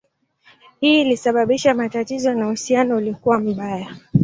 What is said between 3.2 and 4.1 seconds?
mbaya.